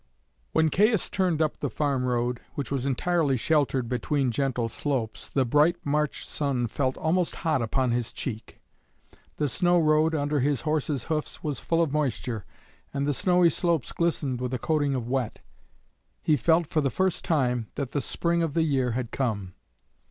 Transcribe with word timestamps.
When 0.51 0.71
Caius 0.71 1.11
turned 1.11 1.43
up 1.43 1.57
the 1.59 1.69
farm 1.69 2.05
road, 2.05 2.41
which 2.55 2.71
was 2.71 2.87
entirely 2.87 3.37
sheltered 3.37 3.87
between 3.87 4.31
gentle 4.31 4.67
slopes, 4.67 5.29
the 5.29 5.45
bright 5.45 5.75
March 5.85 6.25
sun 6.27 6.65
felt 6.65 6.97
almost 6.97 7.35
hot 7.45 7.61
upon 7.61 7.91
his 7.91 8.11
cheek. 8.11 8.59
The 9.37 9.47
snow 9.47 9.77
road 9.79 10.15
under 10.15 10.39
his 10.39 10.61
horse's 10.61 11.03
hoofs 11.03 11.43
was 11.43 11.59
full 11.59 11.83
of 11.83 11.91
moisture, 11.93 12.45
and 12.91 13.05
the 13.05 13.13
snowy 13.13 13.51
slopes 13.51 13.91
glistened 13.91 14.41
with 14.41 14.55
a 14.55 14.57
coating 14.57 14.95
of 14.95 15.07
wet. 15.07 15.37
He 16.23 16.35
felt 16.35 16.65
for 16.65 16.81
the 16.81 16.89
first 16.89 17.23
time 17.23 17.67
that 17.75 17.91
the 17.91 18.01
spring 18.01 18.41
of 18.41 18.55
the 18.55 18.63
year 18.63 18.93
had 18.93 19.11
come. 19.11 19.53